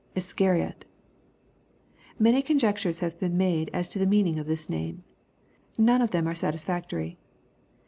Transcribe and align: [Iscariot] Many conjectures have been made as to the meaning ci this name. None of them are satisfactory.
[Iscariot] 0.15 0.83
Many 2.17 2.41
conjectures 2.41 3.01
have 3.01 3.19
been 3.19 3.37
made 3.37 3.69
as 3.71 3.87
to 3.89 3.99
the 3.99 4.07
meaning 4.07 4.33
ci 4.33 4.41
this 4.41 4.67
name. 4.67 5.03
None 5.77 6.01
of 6.01 6.09
them 6.09 6.27
are 6.27 6.33
satisfactory. 6.33 7.19